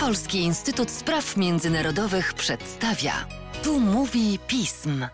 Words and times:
Polski 0.00 0.38
Instytut 0.38 0.90
Spraw 0.90 1.36
Międzynarodowych 1.36 2.34
przedstawia. 2.34 3.12
Tu 3.64 3.80
mówi 3.80 4.38
pism. 4.46 5.06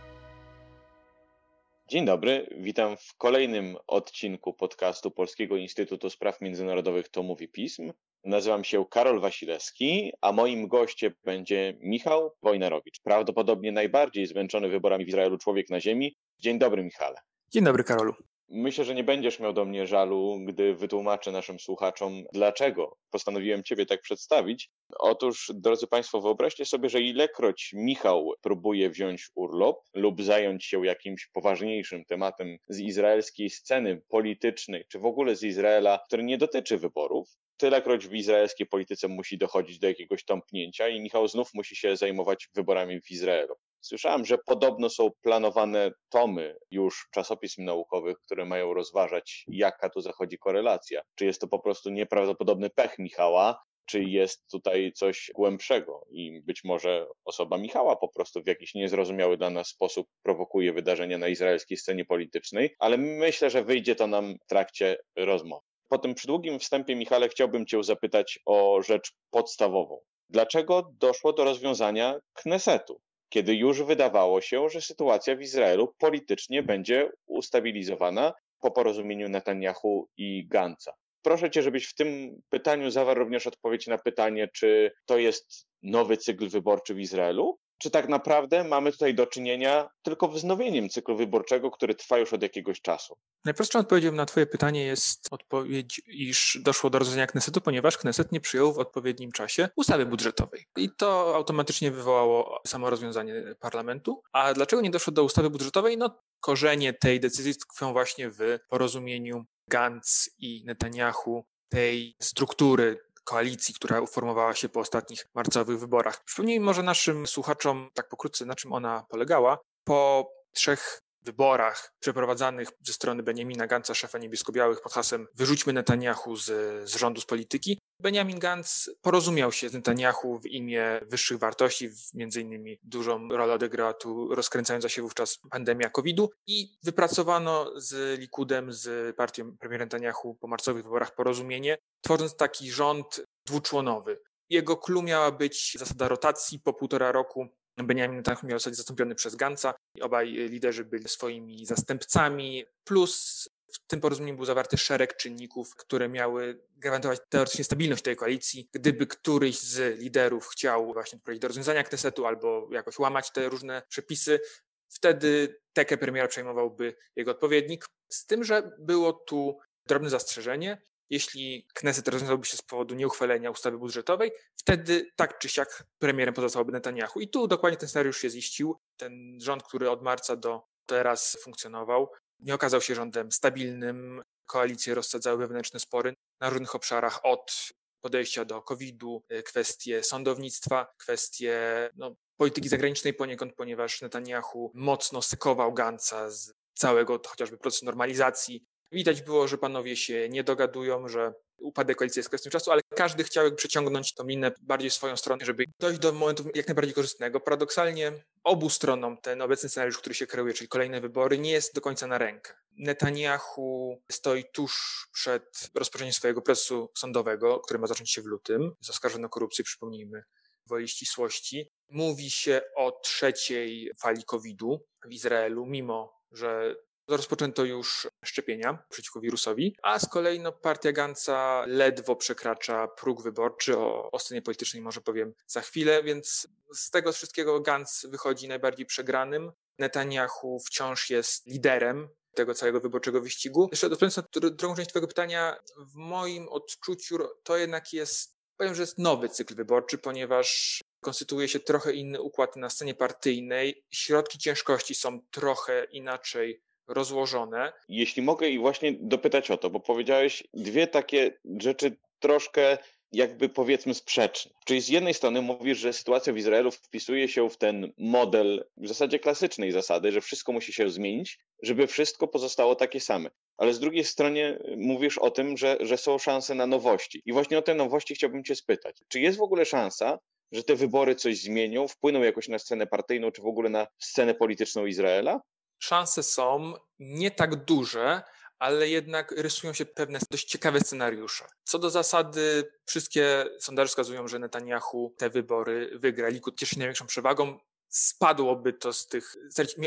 Dzień 1.88 2.04
dobry, 2.04 2.56
witam 2.60 2.96
w 2.96 3.16
kolejnym 3.16 3.76
odcinku 3.86 4.54
podcastu 4.54 5.10
Polskiego 5.10 5.56
Instytutu 5.56 6.10
Spraw 6.10 6.40
Międzynarodowych 6.40 7.08
To 7.08 7.22
mówi 7.22 7.48
pism. 7.48 7.92
Nazywam 8.24 8.64
się 8.64 8.84
Karol 8.90 9.20
Wasilewski, 9.20 10.12
a 10.20 10.32
moim 10.32 10.68
gościem 10.68 11.12
będzie 11.24 11.78
Michał 11.80 12.34
Wojnarowicz, 12.42 13.00
prawdopodobnie 13.02 13.72
najbardziej 13.72 14.26
zmęczony 14.26 14.68
wyborami 14.68 15.04
w 15.04 15.08
Izraelu 15.08 15.38
człowiek 15.38 15.70
na 15.70 15.80
ziemi. 15.80 16.16
Dzień 16.38 16.58
dobry, 16.58 16.84
Michale. 16.84 17.16
Dzień 17.48 17.64
dobry, 17.64 17.84
Karolu. 17.84 18.14
Myślę, 18.50 18.84
że 18.84 18.94
nie 18.94 19.04
będziesz 19.04 19.40
miał 19.40 19.52
do 19.52 19.64
mnie 19.64 19.86
żalu, 19.86 20.38
gdy 20.44 20.74
wytłumaczę 20.74 21.32
naszym 21.32 21.58
słuchaczom, 21.58 22.24
dlaczego 22.32 22.96
postanowiłem 23.10 23.62
Ciebie 23.62 23.86
tak 23.86 24.00
przedstawić. 24.00 24.70
Otóż, 24.98 25.52
drodzy 25.54 25.86
Państwo, 25.86 26.20
wyobraźcie 26.20 26.64
sobie, 26.64 26.88
że 26.88 27.00
ilekroć 27.00 27.70
Michał 27.74 28.32
próbuje 28.40 28.90
wziąć 28.90 29.26
urlop 29.34 29.76
lub 29.94 30.22
zająć 30.22 30.64
się 30.64 30.86
jakimś 30.86 31.26
poważniejszym 31.26 32.04
tematem 32.04 32.56
z 32.68 32.80
izraelskiej 32.80 33.50
sceny 33.50 34.02
politycznej, 34.08 34.84
czy 34.88 34.98
w 34.98 35.06
ogóle 35.06 35.36
z 35.36 35.42
Izraela, 35.42 36.00
który 36.06 36.24
nie 36.24 36.38
dotyczy 36.38 36.78
wyborów, 36.78 37.28
tylekroć 37.56 38.08
w 38.08 38.14
izraelskiej 38.14 38.66
polityce 38.66 39.08
musi 39.08 39.38
dochodzić 39.38 39.78
do 39.78 39.88
jakiegoś 39.88 40.24
tąpnięcia 40.24 40.88
i 40.88 41.00
Michał 41.00 41.28
znów 41.28 41.54
musi 41.54 41.76
się 41.76 41.96
zajmować 41.96 42.48
wyborami 42.54 43.00
w 43.00 43.10
Izraelu. 43.10 43.54
Słyszałem, 43.80 44.24
że 44.24 44.38
podobno 44.46 44.90
są 44.90 45.10
planowane 45.22 45.90
tomy 46.08 46.56
już 46.70 47.08
czasopism 47.10 47.64
naukowych, 47.64 48.16
które 48.26 48.44
mają 48.44 48.74
rozważać, 48.74 49.44
jaka 49.48 49.90
tu 49.90 50.00
zachodzi 50.00 50.38
korelacja. 50.38 51.02
Czy 51.14 51.24
jest 51.24 51.40
to 51.40 51.48
po 51.48 51.58
prostu 51.58 51.90
nieprawdopodobny 51.90 52.70
pech 52.70 52.98
Michała, 52.98 53.62
czy 53.86 54.02
jest 54.02 54.48
tutaj 54.50 54.92
coś 54.92 55.30
głębszego 55.34 56.04
i 56.10 56.42
być 56.42 56.64
może 56.64 57.06
osoba 57.24 57.58
Michała 57.58 57.96
po 57.96 58.08
prostu 58.08 58.42
w 58.42 58.46
jakiś 58.46 58.74
niezrozumiały 58.74 59.36
dla 59.36 59.50
nas 59.50 59.68
sposób 59.68 60.06
prowokuje 60.22 60.72
wydarzenia 60.72 61.18
na 61.18 61.28
izraelskiej 61.28 61.76
scenie 61.76 62.04
politycznej, 62.04 62.74
ale 62.78 62.96
myślę, 62.96 63.50
że 63.50 63.64
wyjdzie 63.64 63.94
to 63.94 64.06
nam 64.06 64.34
w 64.44 64.46
trakcie 64.46 64.96
rozmowy. 65.16 65.62
Po 65.88 65.98
tym 65.98 66.14
przydługim 66.14 66.58
wstępie, 66.58 66.96
Michale, 66.96 67.28
chciałbym 67.28 67.66
Cię 67.66 67.82
zapytać 67.82 68.38
o 68.46 68.82
rzecz 68.82 69.12
podstawową. 69.30 70.00
Dlaczego 70.30 70.90
doszło 71.00 71.32
do 71.32 71.44
rozwiązania 71.44 72.18
Knesetu? 72.32 73.00
Kiedy 73.28 73.54
już 73.54 73.82
wydawało 73.82 74.40
się, 74.40 74.68
że 74.68 74.80
sytuacja 74.80 75.36
w 75.36 75.40
Izraelu 75.40 75.94
politycznie 75.98 76.62
będzie 76.62 77.10
ustabilizowana 77.26 78.32
po 78.60 78.70
porozumieniu 78.70 79.28
Netanyahu 79.28 80.08
i 80.16 80.46
Gantza. 80.46 80.92
Proszę 81.22 81.50
cię, 81.50 81.62
żebyś 81.62 81.86
w 81.86 81.94
tym 81.94 82.40
pytaniu 82.50 82.90
zawarł 82.90 83.20
również 83.20 83.46
odpowiedź 83.46 83.86
na 83.86 83.98
pytanie, 83.98 84.48
czy 84.54 84.92
to 85.06 85.18
jest 85.18 85.66
nowy 85.82 86.16
cykl 86.16 86.48
wyborczy 86.48 86.94
w 86.94 87.00
Izraelu, 87.00 87.58
czy 87.78 87.90
tak 87.90 88.08
naprawdę 88.08 88.64
mamy 88.64 88.92
tutaj 88.92 89.14
do 89.14 89.26
czynienia 89.26 89.90
tylko 90.02 90.28
wznowieniem 90.28 90.88
cyklu 90.88 91.16
wyborczego, 91.16 91.70
który 91.70 91.94
trwa 91.94 92.18
już 92.18 92.32
od 92.32 92.42
jakiegoś 92.42 92.80
czasu? 92.80 93.16
Najprostszą 93.44 93.78
odpowiedzią 93.78 94.12
na 94.12 94.26
Twoje 94.26 94.46
pytanie 94.46 94.84
jest 94.84 95.28
odpowiedź, 95.30 96.02
iż 96.06 96.58
doszło 96.62 96.90
do 96.90 96.98
rozwiązania 96.98 97.26
Knesetu, 97.26 97.60
ponieważ 97.60 97.98
Kneset 97.98 98.32
nie 98.32 98.40
przyjął 98.40 98.72
w 98.72 98.78
odpowiednim 98.78 99.32
czasie 99.32 99.68
ustawy 99.76 100.06
budżetowej. 100.06 100.66
I 100.76 100.90
to 100.96 101.34
automatycznie 101.36 101.90
wywołało 101.90 102.60
samo 102.66 102.90
rozwiązanie 102.90 103.34
parlamentu. 103.60 104.22
A 104.32 104.54
dlaczego 104.54 104.82
nie 104.82 104.90
doszło 104.90 105.12
do 105.12 105.24
ustawy 105.24 105.50
budżetowej? 105.50 105.96
No, 105.96 106.18
korzenie 106.40 106.92
tej 106.92 107.20
decyzji 107.20 107.54
tkwią 107.54 107.92
właśnie 107.92 108.30
w 108.30 108.58
porozumieniu 108.68 109.44
Gantz 109.68 110.30
i 110.38 110.62
Netanyahu, 110.66 111.44
tej 111.68 112.16
struktury 112.22 113.00
koalicji, 113.28 113.74
która 113.74 114.00
uformowała 114.00 114.54
się 114.54 114.68
po 114.68 114.80
ostatnich 114.80 115.26
marcowych 115.34 115.78
wyborach. 115.80 116.24
Przypomnijmy 116.24 116.66
może 116.66 116.82
naszym 116.82 117.26
słuchaczom 117.26 117.90
tak 117.94 118.08
pokrótce, 118.08 118.46
na 118.46 118.54
czym 118.54 118.72
ona 118.72 119.04
polegała. 119.08 119.58
Po 119.84 120.30
trzech 120.54 121.00
wyborach 121.22 121.92
przeprowadzanych 122.00 122.68
ze 122.80 122.92
strony 122.92 123.22
Benjamina 123.22 123.66
Gantza, 123.66 123.94
szefa 123.94 124.18
niebiesko-białych, 124.18 124.80
pod 124.80 124.92
hasłem 124.92 125.26
wyrzućmy 125.34 125.72
Netanyahu 125.72 126.36
z, 126.36 126.44
z 126.90 126.96
rządu 126.96 127.20
z 127.20 127.26
polityki, 127.26 127.78
Benjamin 128.02 128.38
Gantz 128.38 128.90
porozumiał 129.02 129.52
się 129.52 129.68
z 129.68 129.72
Netanyahu 129.72 130.38
w 130.38 130.46
imię 130.46 131.00
wyższych 131.02 131.38
wartości, 131.38 131.90
między 132.14 132.40
innymi 132.40 132.78
dużą 132.82 133.28
rolę 133.28 133.54
odegrała 133.54 133.92
tu 133.92 134.34
rozkręcająca 134.34 134.88
się 134.88 135.02
wówczas 135.02 135.38
pandemia 135.50 135.90
COVID-u 135.90 136.30
i 136.46 136.76
wypracowano 136.82 137.80
z 137.80 138.20
Likudem, 138.20 138.72
z 138.72 139.16
partią 139.16 139.56
premiera 139.56 139.84
Netanyahu 139.84 140.34
po 140.34 140.48
marcowych 140.48 140.84
wyborach 140.84 141.14
porozumienie, 141.14 141.78
tworząc 142.04 142.36
taki 142.36 142.70
rząd 142.70 143.20
dwuczłonowy. 143.46 144.20
Jego 144.50 144.76
clue 144.76 145.02
miała 145.02 145.32
być 145.32 145.76
zasada 145.78 146.08
rotacji 146.08 146.60
po 146.60 146.72
półtora 146.72 147.12
roku 147.12 147.48
Benjamin 147.86 148.16
Netanyahu 148.16 148.46
miał 148.46 148.58
zostać 148.58 148.76
zastąpiony 148.76 149.14
przez 149.14 149.36
Gantza. 149.36 149.74
Obaj 150.00 150.32
liderzy 150.32 150.84
byli 150.84 151.08
swoimi 151.08 151.66
zastępcami, 151.66 152.64
plus 152.84 153.44
w 153.72 153.86
tym 153.86 154.00
porozumieniu 154.00 154.36
był 154.36 154.44
zawarty 154.44 154.78
szereg 154.78 155.16
czynników, 155.16 155.76
które 155.76 156.08
miały 156.08 156.60
gwarantować 156.76 157.20
teoretycznie 157.28 157.64
stabilność 157.64 158.02
tej 158.02 158.16
koalicji. 158.16 158.68
Gdyby 158.72 159.06
któryś 159.06 159.58
z 159.58 159.98
liderów 159.98 160.48
chciał 160.48 160.92
właśnie 160.92 161.18
doprowadzić 161.18 161.40
do 161.42 161.48
rozwiązania 161.48 161.84
Knesetu 161.84 162.26
albo 162.26 162.68
jakoś 162.72 162.98
łamać 162.98 163.32
te 163.32 163.48
różne 163.48 163.82
przepisy, 163.88 164.40
wtedy 164.88 165.60
tekę 165.72 165.98
premiera 165.98 166.28
przejmowałby 166.28 166.94
jego 167.16 167.30
odpowiednik. 167.30 167.86
Z 168.08 168.26
tym, 168.26 168.44
że 168.44 168.70
było 168.78 169.12
tu 169.12 169.58
drobne 169.86 170.10
zastrzeżenie. 170.10 170.82
Jeśli 171.10 171.66
Kneset 171.74 172.08
rozwiązałby 172.08 172.46
się 172.46 172.56
z 172.56 172.62
powodu 172.62 172.94
nieuchwalenia 172.94 173.50
ustawy 173.50 173.78
budżetowej, 173.78 174.30
wtedy 174.56 175.10
tak 175.16 175.38
czy 175.38 175.48
siak 175.48 175.84
premierem 175.98 176.34
pozostałby 176.34 176.72
Netanyahu. 176.72 177.20
I 177.20 177.28
tu 177.28 177.48
dokładnie 177.48 177.76
ten 177.76 177.88
scenariusz 177.88 178.18
się 178.18 178.30
ziścił. 178.30 178.76
Ten 178.96 179.38
rząd, 179.40 179.62
który 179.62 179.90
od 179.90 180.02
marca 180.02 180.36
do 180.36 180.62
teraz 180.86 181.38
funkcjonował, 181.42 182.10
nie 182.40 182.54
okazał 182.54 182.80
się 182.80 182.94
rządem 182.94 183.32
stabilnym. 183.32 184.22
Koalicje 184.46 184.94
rozsadzały 184.94 185.38
wewnętrzne 185.38 185.80
spory 185.80 186.14
na 186.40 186.50
różnych 186.50 186.74
obszarach 186.74 187.20
od 187.22 187.52
podejścia 188.00 188.44
do 188.44 188.62
COVID-u, 188.62 189.22
y, 189.32 189.42
kwestie 189.42 190.02
sądownictwa, 190.02 190.86
kwestie 190.98 191.60
no, 191.96 192.14
polityki 192.36 192.68
zagranicznej 192.68 193.14
poniekąd, 193.14 193.54
ponieważ 193.54 194.00
Netanyahu 194.00 194.72
mocno 194.74 195.22
sykował 195.22 195.74
Ganca 195.74 196.30
z 196.30 196.52
całego 196.74 197.20
chociażby 197.26 197.58
procesu 197.58 197.84
normalizacji. 197.84 198.64
Widać 198.92 199.22
było, 199.22 199.48
że 199.48 199.58
panowie 199.58 199.96
się 199.96 200.28
nie 200.28 200.44
dogadują, 200.44 201.08
że 201.08 201.32
upadek 201.58 201.98
koalicji 201.98 202.18
jest 202.18 202.28
kwestią 202.28 202.50
czasu, 202.50 202.70
ale 202.70 202.82
każdy 202.94 203.24
chciał 203.24 203.54
przeciągnąć 203.54 204.14
tą 204.14 204.26
linę 204.26 204.52
bardziej 204.62 204.90
swoją 204.90 205.16
stronę, 205.16 205.44
żeby 205.44 205.64
dojść 205.80 205.98
do 206.00 206.12
momentu 206.12 206.44
jak 206.54 206.68
najbardziej 206.68 206.94
korzystnego. 206.94 207.40
Paradoksalnie 207.40 208.12
obu 208.44 208.70
stronom 208.70 209.18
ten 209.22 209.42
obecny 209.42 209.68
scenariusz, 209.68 209.98
który 209.98 210.14
się 210.14 210.26
kreuje, 210.26 210.54
czyli 210.54 210.68
kolejne 210.68 211.00
wybory, 211.00 211.38
nie 211.38 211.50
jest 211.50 211.74
do 211.74 211.80
końca 211.80 212.06
na 212.06 212.18
rękę. 212.18 212.54
Netanyahu 212.76 214.02
stoi 214.10 214.44
tuż 214.52 215.06
przed 215.12 215.70
rozpoczęciem 215.74 216.12
swojego 216.12 216.42
procesu 216.42 216.90
sądowego, 216.96 217.60
który 217.60 217.80
ma 217.80 217.86
zacząć 217.86 218.10
się 218.10 218.22
w 218.22 218.26
lutym. 218.26 218.72
Jest 218.88 219.24
o 219.24 219.28
korupcję, 219.28 219.64
przypomnijmy, 219.64 220.22
woli 220.66 220.88
ścisłości. 220.88 221.70
Mówi 221.88 222.30
się 222.30 222.60
o 222.76 223.00
trzeciej 223.02 223.90
fali 224.00 224.24
COVID-u 224.24 224.80
w 225.04 225.12
Izraelu, 225.12 225.66
mimo 225.66 226.18
że 226.32 226.74
Rozpoczęto 227.08 227.64
już 227.64 228.07
szczepienia 228.24 228.78
przeciwko 228.88 229.20
wirusowi, 229.20 229.76
a 229.82 229.98
z 229.98 230.08
kolei 230.08 230.40
no, 230.40 230.52
partia 230.52 230.92
Ganca 230.92 231.64
ledwo 231.66 232.16
przekracza 232.16 232.88
próg 232.88 233.22
wyborczy. 233.22 233.78
O, 233.78 234.10
o 234.10 234.18
scenie 234.18 234.42
politycznej 234.42 234.82
może 234.82 235.00
powiem 235.00 235.34
za 235.46 235.60
chwilę, 235.60 236.02
więc 236.02 236.48
z 236.74 236.90
tego 236.90 237.12
wszystkiego 237.12 237.60
Gantz 237.60 238.06
wychodzi 238.06 238.48
najbardziej 238.48 238.86
przegranym. 238.86 239.52
Netanyahu 239.78 240.60
wciąż 240.60 241.10
jest 241.10 241.46
liderem 241.46 242.08
tego 242.34 242.54
całego 242.54 242.80
wyborczego 242.80 243.20
wyścigu. 243.20 243.68
Jeszcze 243.72 243.86
odpowiadając 243.86 244.16
na 244.16 244.50
drugą 244.50 244.76
część 244.76 244.90
Twojego 244.90 245.08
pytania, 245.08 245.56
w 245.76 245.94
moim 245.94 246.48
odczuciu 246.48 247.18
to 247.42 247.56
jednak 247.56 247.92
jest, 247.92 248.36
powiem, 248.56 248.74
że 248.74 248.82
jest 248.82 248.98
nowy 248.98 249.28
cykl 249.28 249.54
wyborczy, 249.54 249.98
ponieważ 249.98 250.80
konstytuuje 251.00 251.48
się 251.48 251.60
trochę 251.60 251.92
inny 251.92 252.22
układ 252.22 252.56
na 252.56 252.70
scenie 252.70 252.94
partyjnej. 252.94 253.84
Środki 253.90 254.38
ciężkości 254.38 254.94
są 254.94 255.20
trochę 255.30 255.84
inaczej 255.84 256.62
rozłożone. 256.88 257.72
Jeśli 257.88 258.22
mogę 258.22 258.48
i 258.48 258.58
właśnie 258.58 258.92
dopytać 259.00 259.50
o 259.50 259.56
to, 259.56 259.70
bo 259.70 259.80
powiedziałeś 259.80 260.44
dwie 260.54 260.86
takie 260.86 261.38
rzeczy 261.60 261.96
troszkę 262.18 262.78
jakby 263.12 263.48
powiedzmy 263.48 263.94
sprzeczne. 263.94 264.52
Czyli 264.64 264.80
z 264.80 264.88
jednej 264.88 265.14
strony 265.14 265.42
mówisz, 265.42 265.78
że 265.78 265.92
sytuacja 265.92 266.32
w 266.32 266.38
Izraelu 266.38 266.70
wpisuje 266.70 267.28
się 267.28 267.50
w 267.50 267.56
ten 267.56 267.92
model 267.98 268.64
w 268.76 268.88
zasadzie 268.88 269.18
klasycznej 269.18 269.72
zasady, 269.72 270.12
że 270.12 270.20
wszystko 270.20 270.52
musi 270.52 270.72
się 270.72 270.90
zmienić, 270.90 271.38
żeby 271.62 271.86
wszystko 271.86 272.28
pozostało 272.28 272.74
takie 272.74 273.00
same. 273.00 273.30
Ale 273.56 273.74
z 273.74 273.80
drugiej 273.80 274.04
strony 274.04 274.58
mówisz 274.76 275.18
o 275.18 275.30
tym, 275.30 275.56
że, 275.56 275.76
że 275.80 275.96
są 275.96 276.18
szanse 276.18 276.54
na 276.54 276.66
nowości. 276.66 277.22
I 277.26 277.32
właśnie 277.32 277.58
o 277.58 277.62
te 277.62 277.74
nowości 277.74 278.14
chciałbym 278.14 278.44
Cię 278.44 278.54
spytać. 278.54 278.96
Czy 279.08 279.20
jest 279.20 279.38
w 279.38 279.42
ogóle 279.42 279.64
szansa, 279.64 280.18
że 280.52 280.62
te 280.62 280.76
wybory 280.76 281.14
coś 281.14 281.40
zmienią, 281.40 281.88
wpłyną 281.88 282.22
jakoś 282.22 282.48
na 282.48 282.58
scenę 282.58 282.86
partyjną, 282.86 283.30
czy 283.30 283.42
w 283.42 283.46
ogóle 283.46 283.70
na 283.70 283.86
scenę 283.98 284.34
polityczną 284.34 284.86
Izraela? 284.86 285.40
Szanse 285.78 286.22
są 286.22 286.74
nie 286.98 287.30
tak 287.30 287.64
duże, 287.64 288.22
ale 288.58 288.88
jednak 288.88 289.32
rysują 289.32 289.72
się 289.72 289.86
pewne 289.86 290.18
dość 290.30 290.44
ciekawe 290.44 290.80
scenariusze. 290.80 291.44
Co 291.64 291.78
do 291.78 291.90
zasady, 291.90 292.72
wszystkie 292.86 293.44
sondaże 293.58 293.88
wskazują, 293.88 294.28
że 294.28 294.38
Netanyahu 294.38 295.14
te 295.18 295.30
wybory 295.30 295.90
wygra. 295.98 296.28
Likud 296.28 296.58
cieszy 296.58 296.74
się 296.74 296.78
największą 296.78 297.06
przewagą. 297.06 297.58
Spadłoby 297.88 298.72
to 298.72 298.92
z 298.92 299.06
tych, 299.06 299.36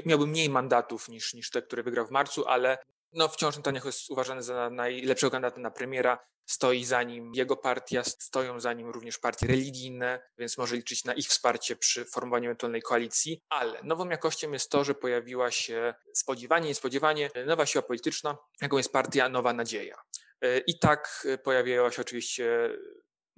miałby 0.06 0.28
mniej 0.28 0.50
mandatów 0.50 1.10
niż, 1.10 1.34
niż 1.34 1.50
te, 1.50 1.62
które 1.62 1.84
wygrał 1.84 2.08
w 2.08 2.12
marcu, 2.12 2.48
ale 2.48 2.78
no 3.14 3.28
wciąż 3.28 3.58
Netanyahu 3.58 3.88
jest 3.88 4.10
uważany 4.10 4.44
za 4.44 4.70
najlepszego 4.70 5.32
kandydata 5.32 5.62
na 5.62 5.72
premiera. 5.72 6.20
Stoi 6.46 6.86
za 6.86 7.04
nim 7.04 7.32
jego 7.34 7.58
partia, 7.58 8.04
stoją 8.04 8.60
za 8.60 8.74
nim 8.74 8.90
również 8.90 9.20
partie 9.20 9.48
religijne, 9.48 10.22
więc 10.38 10.58
może 10.58 10.76
liczyć 10.76 11.06
na 11.06 11.14
ich 11.14 11.28
wsparcie 11.28 11.76
przy 11.76 12.06
formowaniu 12.06 12.46
ewentualnej 12.46 12.82
koalicji. 12.82 13.42
Ale 13.50 13.84
nową 13.84 14.10
jakością 14.10 14.52
jest 14.52 14.72
to, 14.72 14.84
że 14.84 14.96
pojawiła 14.96 15.52
się 15.52 15.94
spodziewanie, 16.14 16.68
niespodziewanie 16.68 17.30
nowa 17.46 17.66
siła 17.66 17.82
polityczna, 17.82 18.38
jaką 18.62 18.78
jest 18.78 18.92
partia 18.92 19.30
Nowa 19.30 19.54
Nadzieja. 19.54 20.02
I 20.68 20.80
tak 20.80 21.28
pojawiła 21.44 21.92
się 21.92 22.02
oczywiście 22.02 22.70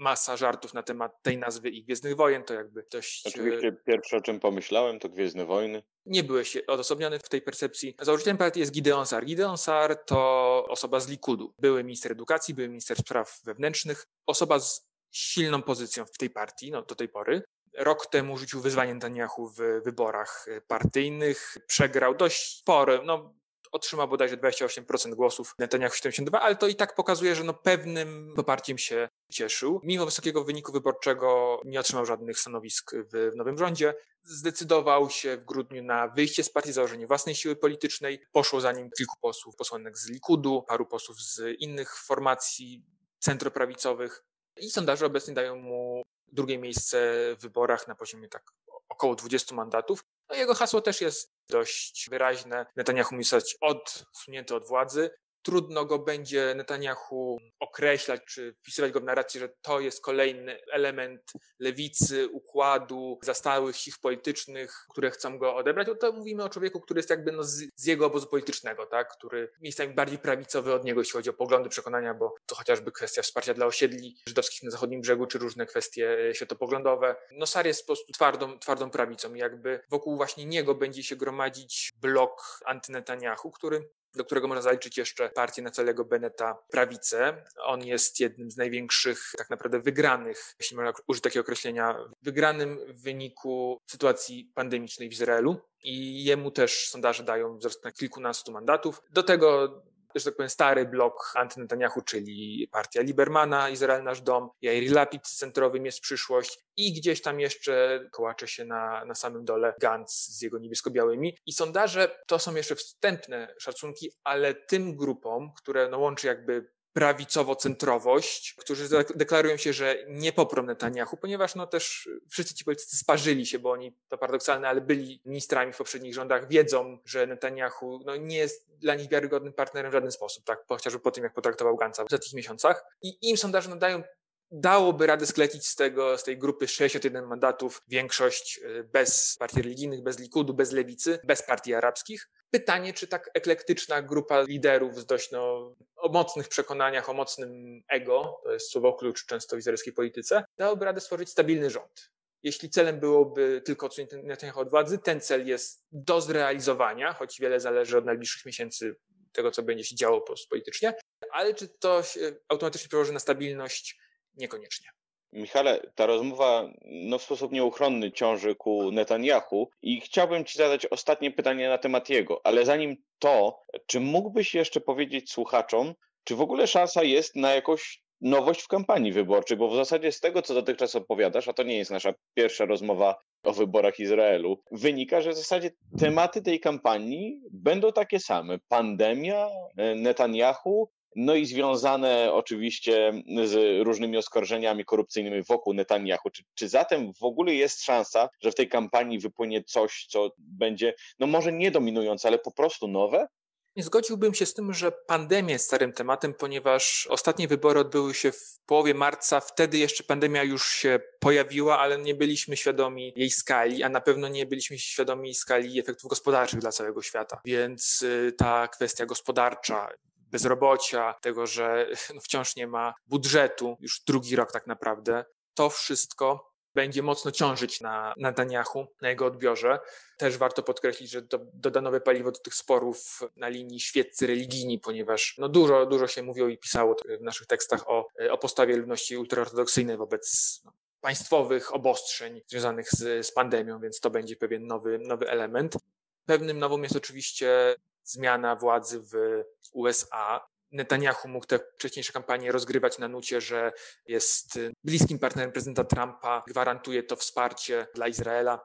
masa 0.04 0.38
żartów 0.38 0.74
na 0.74 0.84
temat 0.84 1.22
tej 1.22 1.38
nazwy 1.38 1.70
i 1.70 1.84
Gwiezdnych 1.84 2.16
Wojen, 2.16 2.44
to 2.44 2.54
jakby 2.54 2.86
dość... 2.92 3.28
Oczywiście 3.28 3.72
pierwsze, 3.86 4.18
o 4.18 4.22
czym 4.22 4.40
pomyślałem, 4.40 5.00
to 5.00 5.10
Gwiezdne 5.10 5.46
Wojny. 5.46 5.84
Nie 6.06 6.24
byłeś 6.24 6.58
odosobniony 6.58 7.20
w 7.20 7.30
tej 7.30 7.42
percepcji. 7.42 7.96
Założycielem 8.02 8.38
partii 8.38 8.60
jest 8.60 8.72
Gideon 8.72 9.06
Sar. 9.06 9.26
Gideon 9.26 9.58
Sar 9.58 10.06
to 10.06 10.66
osoba 10.70 11.00
z 11.00 11.08
Likudu. 11.08 11.54
Były 11.60 11.84
minister 11.84 12.12
edukacji, 12.12 12.54
były 12.54 12.70
minister 12.70 12.98
spraw 12.98 13.40
wewnętrznych, 13.44 14.06
osoba 14.26 14.60
z 14.60 14.88
silną 15.12 15.62
pozycją 15.62 16.06
w 16.06 16.18
tej 16.18 16.30
partii, 16.30 16.72
no 16.72 16.82
do 16.82 16.96
tej 16.96 17.10
pory. 17.10 17.44
Rok 17.78 18.08
temu 18.08 18.38
rzucił 18.38 18.62
wyzwanie 18.62 18.94
Netanyahu 18.94 19.50
w 19.50 19.58
wyborach 19.86 20.46
partyjnych, 20.68 21.58
przegrał 21.68 22.16
dość 22.16 22.58
spore, 22.58 23.02
no 23.06 23.34
otrzymał 23.74 24.08
bodajże 24.08 24.38
28% 24.38 25.16
głosów, 25.16 25.56
Netanyahu 25.60 25.96
72, 25.96 26.42
ale 26.42 26.56
to 26.56 26.68
i 26.68 26.76
tak 26.76 26.96
pokazuje, 26.96 27.36
że 27.36 27.44
no 27.44 27.54
pewnym 27.54 28.34
poparciem 28.36 28.78
się 28.78 29.10
cieszył. 29.32 29.80
Mimo 29.84 30.06
wysokiego 30.06 30.44
wyniku 30.44 30.72
wyborczego 30.72 31.62
nie 31.66 31.80
otrzymał 31.80 32.06
żadnych 32.06 32.40
stanowisk 32.40 32.96
w, 32.96 33.32
w 33.34 33.36
nowym 33.36 33.58
rządzie. 33.58 33.94
Zdecydował 34.24 35.10
się 35.10 35.38
w 35.38 35.46
grudniu 35.46 35.84
na 35.84 36.08
wyjście 36.08 36.44
z 36.44 36.50
partii, 36.50 36.74
założenie 36.74 37.08
własnej 37.08 37.36
siły 37.36 37.56
politycznej. 37.56 38.22
Poszło 38.32 38.62
za 38.62 38.72
nim 38.72 38.90
kilku 38.98 39.16
posłów, 39.22 39.56
posłanek 39.56 39.98
z 39.98 40.10
Likudu, 40.10 40.64
paru 40.68 40.86
posłów 40.86 41.22
z 41.22 41.60
innych 41.60 41.98
formacji 41.98 42.84
centroprawicowych. 43.20 44.24
I 44.58 44.70
sondaże 44.70 45.06
obecnie 45.06 45.34
dają 45.34 45.56
mu 45.56 46.02
drugie 46.28 46.58
miejsce 46.58 46.98
w 47.38 47.42
wyborach 47.42 47.88
na 47.88 47.96
poziomie 47.96 48.30
tak 48.30 48.44
około 48.90 49.16
20 49.16 49.56
mandatów. 49.56 50.04
No 50.30 50.36
jego 50.36 50.54
hasło 50.54 50.82
też 50.82 51.02
jest 51.02 51.33
dość 51.50 52.08
wyraźne. 52.10 52.66
Netanyahu 52.76 53.16
musi 53.16 53.30
zostać 53.30 53.58
odsunięty 53.62 54.56
od 54.56 54.68
władzy 54.68 55.10
trudno 55.44 55.86
go 55.86 56.00
będzie 56.00 56.54
Netanyahu 56.56 57.40
określać, 57.60 58.22
czy 58.28 58.54
wpisywać 58.54 58.92
go 58.92 59.00
w 59.00 59.04
narrację, 59.04 59.40
że 59.40 59.50
to 59.62 59.80
jest 59.80 60.02
kolejny 60.02 60.60
element 60.72 61.34
lewicy, 61.60 62.28
układu, 62.28 63.20
zastałych 63.22 63.76
sił 63.76 63.94
politycznych, 64.02 64.86
które 64.90 65.12
chcą 65.12 65.38
go 65.38 65.56
odebrać. 65.56 65.88
No 65.88 65.96
to 65.96 66.12
mówimy 66.12 66.44
o 66.44 66.50
człowieku, 66.50 66.82
który 66.82 67.00
jest 67.00 67.10
jakby 67.10 67.32
no 67.32 67.44
z, 67.44 67.64
z, 67.76 67.86
jego 67.86 68.06
obozu 68.06 68.28
politycznego, 68.28 68.86
tak? 68.86 69.14
który 69.18 69.52
miejscami 69.62 69.94
bardziej 69.94 70.20
prawicowy 70.20 70.74
od 70.74 70.86
niego, 70.86 71.02
jeśli 71.02 71.14
chodzi 71.14 71.30
o 71.30 71.34
poglądy, 71.34 71.70
przekonania, 71.70 72.14
bo 72.14 72.36
to 72.46 72.56
chociażby 72.56 72.92
kwestia 72.92 73.22
wsparcia 73.22 73.54
dla 73.54 73.66
osiedli 73.66 74.16
żydowskich 74.28 74.64
na 74.64 74.72
zachodnim 74.72 75.02
brzegu, 75.02 75.28
czy 75.28 75.38
różne 75.38 75.66
kwestie 75.66 76.30
e, 76.30 76.36
światopoglądowe. 76.36 77.16
No 77.32 77.46
Sar 77.46 77.66
jest 77.66 77.82
po 77.82 77.88
prostu 77.88 78.14
twardą, 78.14 78.60
twardą 78.60 78.90
prawicą 78.90 79.34
jakby 79.34 79.80
wokół 79.90 80.18
właśnie 80.18 80.46
niego 80.46 80.76
będzie 80.76 81.04
się 81.04 81.16
gromadzić 81.16 81.92
blok 82.02 82.60
antynetanyahu, 82.66 83.52
który 83.52 83.90
do 84.16 84.26
którego 84.26 84.48
można 84.48 84.62
zaliczyć 84.62 84.98
jeszcze 84.98 85.30
partię 85.30 85.62
Nacalego 85.62 86.06
Beneta 86.06 86.58
prawicę. 86.72 87.44
On 87.64 87.86
jest 87.86 88.20
jednym 88.20 88.52
z 88.52 88.58
największych 88.58 89.32
tak 89.38 89.50
naprawdę 89.50 89.80
wygranych, 89.80 90.56
jeśli 90.60 90.78
można 90.78 90.94
użyć 91.08 91.24
takiego 91.24 91.42
określenia, 91.42 91.98
wygranym 92.22 92.80
w 92.88 93.02
wyniku 93.02 93.78
sytuacji 93.92 94.52
pandemicznej 94.56 95.10
w 95.10 95.14
Izraelu 95.14 95.58
i 95.84 96.24
jemu 96.24 96.52
też 96.52 96.90
sondaże 96.90 97.24
dają 97.24 97.58
wzrost 97.58 97.84
na 97.84 97.92
kilkunastu 97.92 98.52
mandatów. 98.52 99.02
Do 99.12 99.24
tego 99.24 99.82
że 100.20 100.26
tak 100.26 100.36
powiem, 100.36 100.50
stary 100.50 100.86
blok 100.86 101.34
anty-Netanyahu, 101.36 102.02
czyli 102.02 102.68
partia 102.72 103.02
Libermana, 103.02 103.70
Izrael 103.70 104.04
Nasz 104.04 104.22
Dom, 104.22 104.50
Jair 104.62 104.92
Lapid 104.92 105.28
z 105.28 105.38
centrowym 105.38 105.86
jest 105.86 106.00
przyszłość 106.00 106.60
i 106.78 106.94
gdzieś 106.94 107.22
tam 107.22 107.40
jeszcze 107.40 108.06
kołacze 108.12 108.48
się 108.48 108.66
na, 108.66 109.06
na 109.06 109.16
samym 109.16 109.46
dole 109.46 109.74
Gantz 109.82 110.12
z 110.12 110.42
jego 110.42 110.60
niebiesko-białymi. 110.60 111.38
I 111.46 111.54
sondaże 111.54 112.24
to 112.28 112.40
są 112.40 112.56
jeszcze 112.56 112.76
wstępne 112.76 113.56
szacunki, 113.60 114.12
ale 114.24 114.54
tym 114.54 114.96
grupom, 114.96 115.54
które 115.58 115.90
no, 115.90 116.00
łączy 116.00 116.28
jakby 116.28 116.74
prawicowo-centrowość, 116.94 118.56
którzy 118.58 119.04
deklarują 119.16 119.58
się, 119.58 119.74
że 119.74 119.96
nie 120.08 120.34
poprą 120.34 120.64
Netanyahu, 120.64 121.18
ponieważ 121.18 121.56
no 121.56 121.68
też 121.68 122.10
wszyscy 122.30 122.56
ci 122.56 122.66
politycy 122.66 122.98
sparzyli 122.98 123.46
się, 123.46 123.60
bo 123.60 123.72
oni, 123.72 123.98
to 124.08 124.18
paradoksalne, 124.18 124.68
ale 124.68 124.82
byli 124.82 125.22
ministrami 125.26 125.74
w 125.74 125.78
poprzednich 125.78 126.14
rządach, 126.14 126.48
wiedzą, 126.48 126.98
że 127.06 127.28
Netanyahu 127.28 128.00
no, 128.06 128.16
nie 128.16 128.38
jest 128.38 128.78
dla 128.78 128.96
nich 128.96 129.10
wiarygodnym 129.10 129.54
partnerem 129.54 129.92
w 129.92 129.94
żaden 129.94 130.12
sposób, 130.12 130.46
tak, 130.46 130.64
chociażby 130.70 131.00
po 131.00 131.12
tym, 131.12 131.24
jak 131.24 131.34
potraktował 131.34 131.76
Gansa 131.76 132.06
w 132.06 132.10
tych 132.10 132.34
miesiącach. 132.34 132.86
I 133.02 133.30
im 133.30 133.38
sondaże 133.38 133.70
nadają 133.70 134.04
dałoby 134.52 135.08
radę 135.08 135.26
sklecić 135.26 135.68
z 135.68 135.76
tego, 135.76 136.18
z 136.18 136.24
tej 136.24 136.38
grupy 136.38 136.68
61 136.68 137.26
mandatów 137.26 137.82
większość 137.88 138.60
y, 138.64 138.84
bez 138.84 139.36
partii 139.40 139.62
religijnych, 139.62 140.04
bez 140.04 140.20
Likudu, 140.20 140.54
bez 140.54 140.72
lewicy, 140.72 141.20
bez 141.24 141.44
partii 141.44 141.74
arabskich. 141.74 142.30
Pytanie, 142.52 142.94
czy 142.94 143.08
tak 143.08 143.30
eklektyczna 143.34 144.02
grupa 144.02 144.42
liderów 144.42 145.00
z 145.00 145.06
dość 145.06 145.32
no, 145.32 145.76
o 145.96 146.10
mocnych 146.10 146.48
przekonaniach, 146.48 147.10
o 147.10 147.14
mocnym 147.14 147.82
ego, 147.88 148.42
to 148.44 148.54
jest 148.54 148.72
słowo 148.72 148.94
klucz 148.94 149.26
często 149.26 149.56
w 149.56 149.60
izraelskiej 149.60 149.94
polityce, 149.94 150.44
dałoby 150.58 150.86
radę 150.86 151.02
stworzyć 151.02 151.30
stabilny 151.30 151.70
rząd. 151.70 152.12
Jeśli 152.44 152.70
celem 152.70 153.00
byłoby 153.00 153.62
tylko 153.66 153.86
odsunięcie 153.86 154.18
Netanyahu 154.18 154.60
od 154.60 154.70
władzy, 154.70 154.98
ten 154.98 155.22
cel 155.22 155.48
jest 155.48 155.86
do 155.92 156.22
zrealizowania, 156.22 157.14
choć 157.14 157.40
wiele 157.40 157.60
zależy 157.60 157.98
od 157.98 158.06
najbliższych 158.06 158.46
miesięcy 158.46 158.96
tego, 159.32 159.52
co 159.52 159.64
będzie 159.64 159.84
się 159.84 159.96
działo 159.96 160.26
politycznie, 160.50 160.94
ale 161.32 161.54
czy 161.54 161.68
to 161.68 162.02
automatycznie 162.50 162.88
przełoży 162.88 163.14
na 163.14 163.20
stabilność 163.20 163.98
Niekoniecznie. 164.36 164.90
Michale, 165.34 165.80
ta 165.96 166.06
rozmowa 166.06 166.70
no, 166.86 167.18
w 167.18 167.24
sposób 167.24 167.52
nieuchronny 167.52 168.12
ciąży 168.12 168.56
ku 168.56 168.92
Netanyahu 168.92 169.70
i 169.82 170.02
chciałbym 170.02 170.46
Ci 170.46 170.58
zadać 170.58 170.86
ostatnie 170.86 171.32
pytanie 171.32 171.70
na 171.70 171.78
temat 171.78 172.10
jego, 172.10 172.42
ale 172.44 172.66
zanim 172.66 172.96
to, 173.20 173.60
czy 173.86 174.00
mógłbyś 174.00 174.56
jeszcze 174.56 174.82
powiedzieć 174.82 175.32
słuchaczom, 175.32 175.94
czy 176.24 176.36
w 176.36 176.42
ogóle 176.42 176.68
szansa 176.68 177.04
jest 177.04 177.36
na 177.36 177.54
jakąś 177.54 178.04
nowość 178.22 178.62
w 178.62 178.68
kampanii 178.68 179.12
wyborczej, 179.12 179.58
bo 179.58 179.70
w 179.70 179.76
zasadzie 179.76 180.12
z 180.12 180.20
tego, 180.20 180.42
co 180.42 180.54
dotychczas 180.54 180.96
opowiadasz, 180.96 181.48
a 181.48 181.54
to 181.54 181.64
nie 181.64 181.78
jest 181.78 181.92
nasza 181.92 182.14
pierwsza 182.34 182.66
rozmowa 182.66 183.16
o 183.44 183.54
wyborach 183.54 184.00
Izraelu, 184.00 184.64
wynika, 184.72 185.22
że 185.22 185.32
w 185.32 185.38
zasadzie 185.38 185.72
tematy 186.00 186.42
tej 186.42 186.60
kampanii 186.60 187.42
będą 187.52 187.92
takie 187.92 188.20
same. 188.20 188.60
Pandemia, 188.68 189.48
Netanyahu 189.96 190.90
no 191.16 191.36
i 191.36 191.46
związane 191.46 192.34
oczywiście 192.34 193.24
z 193.46 193.86
różnymi 193.86 194.18
oskarżeniami 194.18 194.86
korupcyjnymi 194.86 195.44
wokół 195.44 195.74
Netanyahu. 195.74 196.30
Czy, 196.30 196.44
czy 196.56 196.70
zatem 196.70 197.14
w 197.14 197.24
ogóle 197.24 197.54
jest 197.54 197.84
szansa, 197.84 198.30
że 198.42 198.52
w 198.52 198.56
tej 198.56 198.70
kampanii 198.70 199.20
wypłynie 199.20 199.64
coś, 199.64 200.06
co 200.10 200.30
będzie, 200.38 200.94
no 201.20 201.28
może 201.28 201.52
nie 201.52 201.72
dominujące, 201.72 202.28
ale 202.28 202.40
po 202.40 202.52
prostu 202.52 202.88
nowe? 202.88 203.28
Nie 203.76 203.84
zgodziłbym 203.84 204.34
się 204.34 204.46
z 204.46 204.54
tym, 204.54 204.74
że 204.74 204.92
pandemia 204.92 205.54
jest 205.54 205.66
starym 205.66 205.94
tematem, 205.94 206.34
ponieważ 206.34 207.08
ostatnie 207.10 207.48
wybory 207.48 207.80
odbyły 207.80 208.14
się 208.14 208.32
w 208.32 208.60
połowie 208.66 208.94
marca. 208.94 209.40
Wtedy 209.40 209.78
jeszcze 209.78 210.04
pandemia 210.04 210.44
już 210.44 210.68
się 210.68 211.00
pojawiła, 211.20 211.80
ale 211.80 211.98
nie 211.98 212.16
byliśmy 212.16 212.58
świadomi 212.58 213.14
jej 213.16 213.30
skali, 213.30 213.84
a 213.84 213.90
na 213.90 214.02
pewno 214.02 214.28
nie 214.28 214.46
byliśmy 214.46 214.80
świadomi 214.80 215.36
skali 215.36 215.80
efektów 215.80 216.10
gospodarczych 216.10 216.60
dla 216.60 216.72
całego 216.72 217.02
świata. 217.02 217.42
Więc 217.46 218.02
y, 218.02 218.34
ta 218.38 218.68
kwestia 218.68 219.06
gospodarcza, 219.06 219.90
bezrobocia, 220.34 221.16
tego, 221.22 221.48
że 221.48 221.88
no, 222.16 222.22
wciąż 222.22 222.56
nie 222.56 222.68
ma 222.68 222.94
budżetu, 223.06 223.78
już 223.80 224.02
drugi 224.08 224.36
rok 224.36 224.52
tak 224.52 224.68
naprawdę. 224.68 225.26
To 225.54 225.70
wszystko 225.70 226.54
będzie 226.76 227.04
mocno 227.04 227.32
ciążyć 227.32 227.82
na 227.82 228.14
Netanyahu, 228.18 228.88
na 229.02 229.10
jego 229.10 229.26
odbiorze. 229.26 229.80
Też 230.18 230.38
warto 230.38 230.64
podkreślić, 230.64 231.12
że 231.12 231.22
to 231.22 231.40
doda 231.54 231.82
nowe 231.82 232.02
paliwo 232.02 232.32
do 232.32 232.40
tych 232.40 232.56
sporów 232.56 233.20
na 233.36 233.48
linii 233.48 233.80
świeccy 233.80 234.28
religijni, 234.28 234.80
ponieważ 234.80 235.36
no 235.38 235.50
dużo, 235.50 235.86
dużo 235.86 236.08
się 236.08 236.24
mówiło 236.24 236.48
i 236.48 236.58
pisało 236.58 236.96
w 237.20 237.22
naszych 237.22 237.48
tekstach 237.48 237.90
o, 237.90 238.08
o 238.30 238.38
postawie 238.38 238.78
ludności 238.78 239.18
ultraortodoksyjnej 239.18 239.98
wobec 239.98 240.60
no, 240.66 240.72
państwowych 241.02 241.74
obostrzeń 241.74 242.42
związanych 242.48 242.92
z, 242.92 243.26
z 243.26 243.32
pandemią, 243.32 243.80
więc 243.80 244.00
to 244.00 244.10
będzie 244.10 244.36
pewien 244.36 244.68
nowy, 244.68 245.00
nowy 245.00 245.30
element. 245.30 245.78
Pewnym 246.26 246.60
nowym 246.60 246.84
jest 246.84 246.96
oczywiście 246.96 247.76
zmiana 248.04 248.56
władzy 248.56 249.00
w 249.00 249.44
USA. 249.72 250.48
Netanyahu 250.72 251.28
mógł 251.28 251.46
te 251.46 251.60
wcześniejsze 251.60 252.14
kampanie 252.14 252.52
rozgrywać 252.52 253.00
na 253.00 253.08
nucie, 253.08 253.42
że 253.42 253.72
jest 254.06 254.60
bliskim 254.84 255.20
partnerem 255.20 255.52
prezydenta 255.52 255.84
Trumpa, 255.84 256.44
gwarantuje 256.48 257.04
to 257.04 257.16
wsparcie 257.16 257.88
dla 257.96 258.08
Izraela 258.08 258.60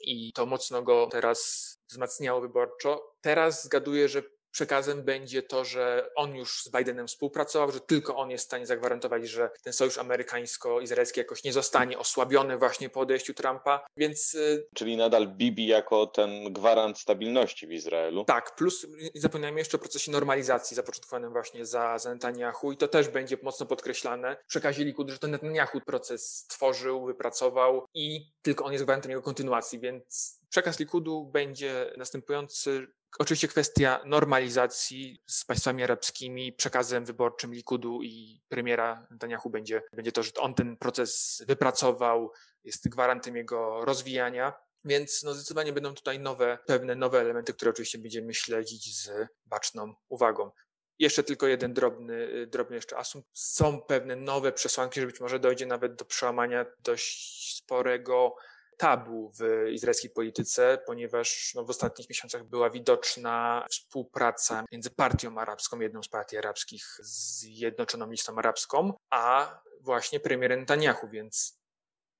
i 0.00 0.32
to 0.32 0.46
mocno 0.46 0.82
go 0.82 1.08
teraz 1.12 1.70
wzmacniało 1.88 2.40
wyborczo. 2.40 3.16
Teraz 3.20 3.64
zgaduję, 3.64 4.08
że 4.08 4.22
przekazem 4.54 5.02
będzie 5.02 5.42
to, 5.42 5.64
że 5.64 6.10
on 6.16 6.36
już 6.36 6.62
z 6.62 6.70
Bidenem 6.70 7.06
współpracował, 7.06 7.72
że 7.72 7.80
tylko 7.80 8.16
on 8.16 8.30
jest 8.30 8.44
w 8.44 8.46
stanie 8.46 8.66
zagwarantować, 8.66 9.28
że 9.28 9.50
ten 9.64 9.72
sojusz 9.72 9.98
amerykańsko-izraelski 9.98 11.20
jakoś 11.20 11.44
nie 11.44 11.52
zostanie 11.52 11.98
osłabiony 11.98 12.58
właśnie 12.58 12.90
po 12.90 13.00
odejściu 13.00 13.34
Trumpa, 13.34 13.86
więc... 13.96 14.34
Y, 14.34 14.66
Czyli 14.74 14.96
nadal 14.96 15.28
Bibi 15.28 15.66
jako 15.66 16.06
ten 16.06 16.52
gwarant 16.52 16.98
stabilności 16.98 17.66
w 17.66 17.72
Izraelu. 17.72 18.24
Tak, 18.24 18.54
plus 18.54 18.86
zapominajmy 19.14 19.58
jeszcze 19.58 19.76
o 19.76 19.80
procesie 19.80 20.12
normalizacji 20.12 20.74
zapoczątkowanym 20.74 21.32
właśnie 21.32 21.66
za, 21.66 21.98
za 21.98 22.14
Netanyahu 22.14 22.72
i 22.72 22.76
to 22.76 22.88
też 22.88 23.08
będzie 23.08 23.36
mocno 23.42 23.66
podkreślane 23.66 24.36
w 24.44 24.46
przekazie 24.46 24.84
Likud, 24.84 25.10
że 25.10 25.18
to 25.18 25.28
Netanyahu 25.28 25.80
proces 25.80 26.36
stworzył, 26.36 27.06
wypracował 27.06 27.86
i 27.94 28.32
tylko 28.42 28.64
on 28.64 28.72
jest 28.72 28.84
gwarantem 28.84 29.10
jego 29.10 29.22
kontynuacji, 29.22 29.80
więc 29.80 30.40
przekaz 30.48 30.78
Likudu 30.78 31.24
będzie 31.24 31.92
następujący. 31.96 32.86
Oczywiście 33.18 33.48
kwestia 33.48 34.00
normalizacji 34.04 35.22
z 35.26 35.44
państwami 35.44 35.82
arabskimi, 35.82 36.52
przekazem 36.52 37.04
wyborczym 37.04 37.54
Likudu 37.54 38.02
i 38.02 38.40
premiera 38.48 39.06
Netanyahu 39.10 39.50
będzie, 39.50 39.82
będzie 39.92 40.12
to, 40.12 40.22
że 40.22 40.30
on 40.38 40.54
ten 40.54 40.76
proces 40.76 41.42
wypracował, 41.48 42.32
jest 42.64 42.88
gwarantem 42.88 43.36
jego 43.36 43.84
rozwijania. 43.84 44.52
Więc 44.84 45.22
no 45.22 45.34
zdecydowanie 45.34 45.72
będą 45.72 45.94
tutaj 45.94 46.18
nowe, 46.18 46.58
pewne 46.66 46.94
nowe 46.94 47.20
elementy, 47.20 47.54
które 47.54 47.70
oczywiście 47.70 47.98
będziemy 47.98 48.34
śledzić 48.34 49.02
z 49.02 49.10
baczną 49.46 49.94
uwagą. 50.08 50.50
Jeszcze 50.98 51.22
tylko 51.22 51.46
jeden 51.46 51.74
drobny, 51.74 52.46
drobny 52.46 52.76
jeszcze 52.76 52.96
asumpt. 52.96 53.28
Są 53.32 53.82
pewne 53.82 54.16
nowe 54.16 54.52
przesłanki, 54.52 55.00
że 55.00 55.06
być 55.06 55.20
może 55.20 55.38
dojdzie 55.38 55.66
nawet 55.66 55.94
do 55.94 56.04
przełamania 56.04 56.66
dość 56.78 57.56
sporego 57.56 58.36
tabu 58.78 59.32
w 59.38 59.68
izraelskiej 59.70 60.10
polityce, 60.10 60.78
ponieważ 60.86 61.52
no, 61.54 61.64
w 61.64 61.70
ostatnich 61.70 62.08
miesiącach 62.08 62.44
była 62.44 62.70
widoczna 62.70 63.66
współpraca 63.70 64.64
między 64.72 64.90
partią 64.90 65.38
arabską, 65.38 65.80
jedną 65.80 66.02
z 66.02 66.08
partii 66.08 66.36
arabskich, 66.38 66.84
z 67.02 67.38
Zjednoczoną 67.38 68.10
Listą 68.10 68.38
Arabską, 68.38 68.92
a 69.10 69.58
właśnie 69.80 70.20
premierem 70.20 70.60
Netanyahu, 70.60 71.08
więc 71.08 71.64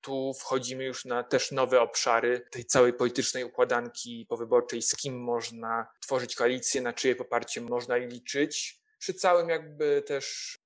tu 0.01 0.33
wchodzimy 0.33 0.83
już 0.83 1.05
na 1.05 1.23
też 1.23 1.51
nowe 1.51 1.81
obszary 1.81 2.47
tej 2.51 2.65
całej 2.65 2.93
politycznej 2.93 3.43
układanki 3.43 4.25
powyborczej, 4.29 4.81
z 4.81 4.95
kim 4.95 5.19
można 5.23 5.87
tworzyć 6.01 6.35
koalicję, 6.35 6.81
na 6.81 6.93
czyje 6.93 7.15
poparcie 7.15 7.61
można 7.61 7.97
liczyć. 7.97 8.81
Przy 8.99 9.13
całym 9.13 9.49
jakby 9.49 10.03
też, 10.05 10.57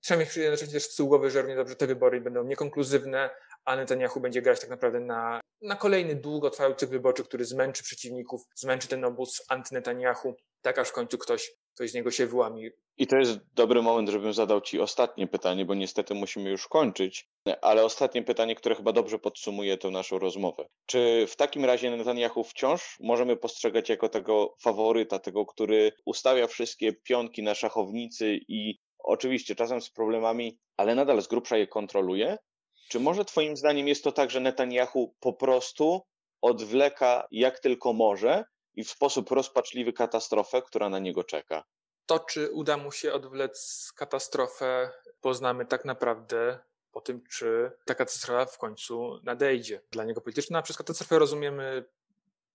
trzeba 0.00 0.20
mieć 0.20 0.36
jednocześnie 0.36 0.74
też 0.74 0.82
z 0.82 0.96
tyłu 0.96 1.08
głowy, 1.08 1.30
że 1.30 1.40
równie 1.40 1.56
dobrze 1.56 1.76
te 1.76 1.86
wybory 1.86 2.20
będą 2.20 2.44
niekonkluzywne, 2.44 3.30
a 3.68 3.76
Netanyahu 3.76 4.20
będzie 4.20 4.42
grać 4.42 4.60
tak 4.60 4.70
naprawdę 4.70 5.00
na, 5.00 5.40
na 5.62 5.76
kolejny 5.76 6.14
długotrwały 6.14 6.74
cykl 6.74 6.92
wyborczy, 6.92 7.24
który 7.24 7.44
zmęczy 7.44 7.82
przeciwników, 7.82 8.42
zmęczy 8.54 8.88
ten 8.88 9.04
obóz 9.04 9.42
anty-Netanyahu, 9.48 10.34
tak 10.62 10.78
aż 10.78 10.88
w 10.88 10.92
końcu 10.92 11.18
ktoś, 11.18 11.52
ktoś 11.74 11.90
z 11.90 11.94
niego 11.94 12.10
się 12.10 12.26
wyłami. 12.26 12.70
I 12.96 13.06
to 13.06 13.16
jest 13.16 13.38
dobry 13.54 13.82
moment, 13.82 14.08
żebym 14.08 14.32
zadał 14.32 14.60
Ci 14.60 14.80
ostatnie 14.80 15.26
pytanie, 15.26 15.64
bo 15.64 15.74
niestety 15.74 16.14
musimy 16.14 16.50
już 16.50 16.68
kończyć, 16.68 17.28
ale 17.62 17.84
ostatnie 17.84 18.22
pytanie, 18.22 18.54
które 18.54 18.74
chyba 18.74 18.92
dobrze 18.92 19.18
podsumuje 19.18 19.78
tę 19.78 19.90
naszą 19.90 20.18
rozmowę. 20.18 20.66
Czy 20.86 21.26
w 21.28 21.36
takim 21.36 21.64
razie 21.64 21.96
Netanyahu 21.96 22.44
wciąż 22.44 22.96
możemy 23.00 23.36
postrzegać 23.36 23.88
jako 23.88 24.08
tego 24.08 24.54
faworyta, 24.62 25.18
tego, 25.18 25.46
który 25.46 25.92
ustawia 26.04 26.46
wszystkie 26.46 26.92
pionki 26.92 27.42
na 27.42 27.54
szachownicy 27.54 28.38
i 28.48 28.78
oczywiście 28.98 29.54
czasem 29.54 29.80
z 29.80 29.90
problemami, 29.90 30.58
ale 30.76 30.94
nadal 30.94 31.22
z 31.22 31.26
grubsza 31.28 31.56
je 31.56 31.66
kontroluje? 31.66 32.38
Czy 32.88 33.00
może 33.00 33.24
Twoim 33.24 33.56
zdaniem 33.56 33.88
jest 33.88 34.04
to 34.04 34.12
tak, 34.12 34.30
że 34.30 34.40
Netanyahu 34.40 35.14
po 35.20 35.32
prostu 35.32 36.02
odwleka 36.40 37.26
jak 37.30 37.58
tylko 37.58 37.92
może 37.92 38.44
i 38.74 38.84
w 38.84 38.90
sposób 38.90 39.30
rozpaczliwy 39.30 39.92
katastrofę, 39.92 40.62
która 40.62 40.88
na 40.88 40.98
niego 40.98 41.24
czeka? 41.24 41.64
To, 42.06 42.18
czy 42.18 42.50
uda 42.50 42.76
mu 42.76 42.92
się 42.92 43.12
odwlec 43.12 43.88
katastrofę, 43.96 44.90
poznamy 45.20 45.66
tak 45.66 45.84
naprawdę 45.84 46.58
po 46.92 47.00
tym, 47.00 47.22
czy 47.30 47.70
ta 47.84 47.94
katastrofa 47.94 48.46
w 48.46 48.58
końcu 48.58 49.20
nadejdzie. 49.24 49.80
Dla 49.90 50.04
niego 50.04 50.20
polityczna, 50.20 50.62
przez 50.62 50.76
katastrofę 50.76 51.18
rozumiemy 51.18 51.84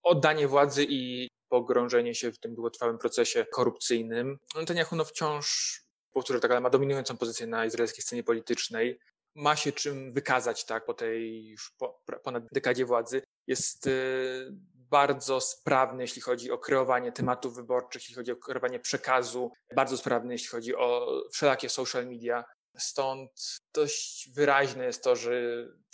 oddanie 0.03 0.47
władzy 0.47 0.85
i 0.89 1.27
pogrążenie 1.49 2.15
się 2.15 2.31
w 2.31 2.39
tym 2.39 2.55
długotrwałym 2.55 2.97
procesie 2.97 3.45
korupcyjnym. 3.45 4.39
Netanyahu 4.55 4.95
no 4.95 5.05
wciąż, 5.05 5.79
powtórzę 6.13 6.39
tak, 6.39 6.51
ale 6.51 6.61
ma 6.61 6.69
dominującą 6.69 7.17
pozycję 7.17 7.47
na 7.47 7.65
izraelskiej 7.65 8.03
scenie 8.03 8.23
politycznej 8.23 8.99
ma 9.35 9.55
się 9.55 9.71
czym 9.71 10.13
wykazać 10.13 10.65
tak, 10.65 10.85
po 10.85 10.93
tej 10.93 11.47
już 11.47 11.71
po, 11.79 12.01
ponad 12.23 12.43
dekadzie 12.51 12.85
władzy. 12.85 13.21
Jest 13.47 13.87
y, 13.87 14.51
bardzo 14.75 15.41
sprawny, 15.41 16.03
jeśli 16.03 16.21
chodzi 16.21 16.51
o 16.51 16.57
kreowanie 16.57 17.11
tematów 17.11 17.55
wyborczych, 17.55 18.01
jeśli 18.01 18.15
chodzi 18.15 18.31
o 18.31 18.35
kreowanie 18.35 18.79
przekazu, 18.79 19.51
bardzo 19.75 19.97
sprawny, 19.97 20.33
jeśli 20.33 20.49
chodzi 20.49 20.75
o 20.75 21.07
wszelakie 21.31 21.69
social 21.69 22.07
media. 22.07 22.43
Stąd 22.77 23.31
dość 23.73 24.29
wyraźne 24.35 24.85
jest 24.85 25.03
to, 25.03 25.15
że 25.15 25.31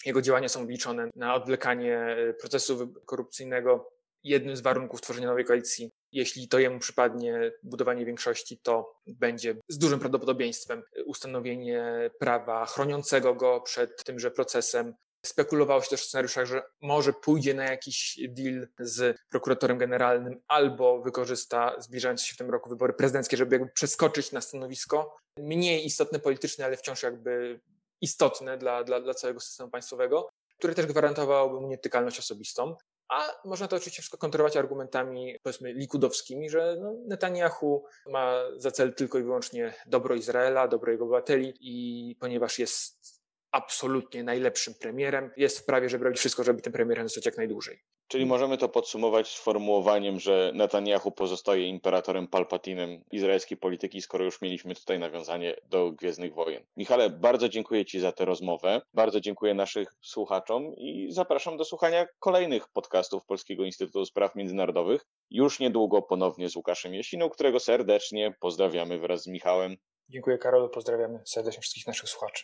jego 0.06 0.22
działania 0.22 0.50
są 0.50 0.66
liczone 0.66 1.10
na 1.16 1.34
odwlekanie 1.34 2.16
procesu 2.40 2.94
korupcyjnego. 3.06 3.99
Jednym 4.24 4.56
z 4.56 4.62
warunków 4.62 5.02
tworzenia 5.02 5.28
nowej 5.28 5.46
koalicji 5.46 5.92
jeśli 6.12 6.48
to 6.48 6.60
jemu 6.60 6.80
przypadnie 6.80 7.52
budowanie 7.64 8.06
większości, 8.06 8.58
to 8.58 8.96
będzie 9.08 9.56
z 9.68 9.78
dużym 9.78 10.00
prawdopodobieństwem 10.00 10.84
ustanowienie 11.06 12.12
prawa 12.20 12.66
chroniącego 12.66 13.36
go 13.36 13.62
przed 13.62 14.04
tymże 14.04 14.32
procesem. 14.32 14.94
Spekulowało 15.26 15.82
się 15.82 15.90
też 15.90 16.02
w 16.02 16.06
scenariuszach, 16.06 16.46
że 16.46 16.62
może 16.82 17.14
pójdzie 17.14 17.54
na 17.54 17.64
jakiś 17.64 18.20
deal 18.30 18.68
z 18.80 19.18
prokuratorem 19.30 19.78
generalnym 19.78 20.42
albo 20.48 21.02
wykorzysta 21.02 21.76
zbliżające 21.82 22.26
się 22.26 22.34
w 22.34 22.38
tym 22.38 22.50
roku 22.50 22.70
wybory 22.70 22.94
prezydenckie, 22.94 23.38
żeby 23.38 23.56
jakby 23.56 23.72
przeskoczyć 23.72 24.32
na 24.32 24.42
stanowisko 24.42 25.18
mniej 25.38 25.86
istotne 25.86 26.20
politycznie, 26.20 26.66
ale 26.66 26.78
wciąż 26.78 27.04
jakby 27.04 27.60
istotne 28.02 28.58
dla, 28.58 28.84
dla, 28.84 29.02
dla 29.02 29.14
całego 29.14 29.40
systemu 29.40 29.70
państwowego, 29.70 30.30
które 30.58 30.76
też 30.76 30.86
gwarantowałoby 30.86 31.62
mu 31.62 31.68
nietykalność 31.68 32.20
osobistą. 32.20 32.76
A 33.10 33.42
można 33.46 33.68
to 33.68 33.76
oczywiście 33.76 34.02
wszystko 34.02 34.18
kontrolować 34.18 34.58
argumentami, 34.58 35.40
powiedzmy, 35.44 35.74
likudowskimi, 35.74 36.50
że 36.50 36.78
no, 36.82 36.94
Netanyahu 37.06 37.86
ma 38.08 38.44
za 38.58 38.72
cel 38.72 38.94
tylko 38.94 39.20
i 39.20 39.24
wyłącznie 39.24 39.74
dobro 39.86 40.16
Izraela, 40.16 40.68
dobro 40.68 40.92
jego 40.92 41.04
obywateli 41.04 41.54
i 41.60 42.16
ponieważ 42.16 42.60
jest 42.60 43.20
absolutnie 43.52 44.24
najlepszym 44.24 44.74
premierem, 44.74 45.32
jest 45.38 45.60
w 45.60 45.66
prawie, 45.66 45.90
żeby 45.90 46.04
robić 46.04 46.20
wszystko, 46.20 46.44
żeby 46.44 46.62
tym 46.62 46.74
premierem 46.74 47.08
zostać 47.08 47.26
jak 47.26 47.38
najdłużej. 47.38 47.84
Czyli 48.10 48.26
możemy 48.26 48.58
to 48.58 48.70
podsumować 48.70 49.28
sformułowaniem, 49.28 50.20
że 50.20 50.52
Netanyahu 50.56 51.12
pozostaje 51.12 51.68
imperatorem 51.68 52.28
Palpatinem 52.28 53.04
izraelskiej 53.12 53.58
polityki, 53.58 54.02
skoro 54.02 54.26
już 54.26 54.42
mieliśmy 54.42 54.76
tutaj 54.76 55.00
nawiązanie 55.00 55.56
do 55.66 55.92
Gwiezdnych 55.92 56.34
Wojen. 56.34 56.66
Michale, 56.78 57.10
bardzo 57.10 57.50
dziękuję 57.50 57.86
Ci 57.86 58.00
za 58.00 58.12
tę 58.12 58.26
rozmowę, 58.26 58.82
bardzo 58.94 59.20
dziękuję 59.20 59.54
naszych 59.54 59.94
słuchaczom 60.02 60.76
i 60.78 61.08
zapraszam 61.12 61.58
do 61.58 61.66
słuchania 61.66 62.08
kolejnych 62.20 62.68
podcastów 62.68 63.26
Polskiego 63.26 63.66
Instytutu 63.66 64.06
Spraw 64.06 64.36
Międzynarodowych. 64.36 65.06
Już 65.30 65.60
niedługo 65.60 66.02
ponownie 66.02 66.50
z 66.50 66.56
Łukaszem 66.56 66.94
Jesiną, 66.94 67.30
którego 67.30 67.60
serdecznie 67.60 68.34
pozdrawiamy 68.40 69.00
wraz 69.00 69.24
z 69.24 69.28
Michałem. 69.28 69.76
Dziękuję 70.10 70.38
Karolu, 70.38 70.70
pozdrawiamy 70.70 71.20
serdecznie 71.26 71.62
wszystkich 71.62 71.88
naszych 71.88 72.10
słuchaczy. 72.10 72.44